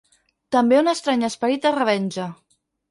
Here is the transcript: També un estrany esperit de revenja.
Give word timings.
També 0.55 0.79
un 0.83 0.91
estrany 0.95 1.29
esperit 1.31 1.69
de 1.69 1.77
revenja. 1.81 2.29